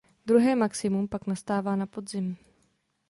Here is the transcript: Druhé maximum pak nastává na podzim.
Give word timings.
Druhé 0.25 0.55
maximum 0.55 1.07
pak 1.07 1.27
nastává 1.27 1.75
na 1.75 1.85
podzim. 1.85 2.37